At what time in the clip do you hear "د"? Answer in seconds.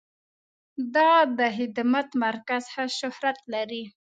1.37-1.39